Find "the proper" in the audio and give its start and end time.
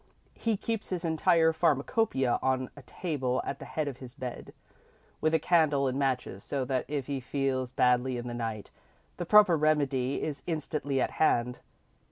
9.17-9.55